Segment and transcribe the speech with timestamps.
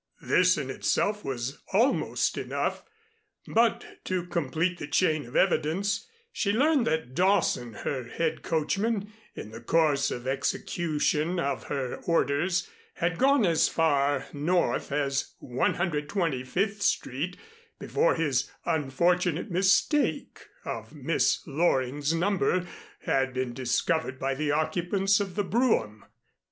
[0.23, 2.83] This in itself was almost enough,
[3.45, 9.51] but to complete the chain of evidence, she learned that Dawson, her head coachman, in
[9.51, 17.37] the course of execution of her orders, had gone as far North as 125th Street
[17.79, 22.65] before his unfortunate mistake of Miss Loring's number
[23.03, 26.05] had been discovered by the occupants of the brougham.